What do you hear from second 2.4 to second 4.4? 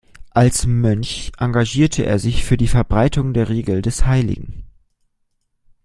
für die Verbreitung der Regel des Hl.